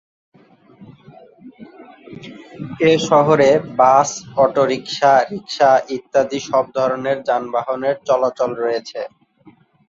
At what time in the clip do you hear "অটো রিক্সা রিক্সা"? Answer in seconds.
4.37-5.69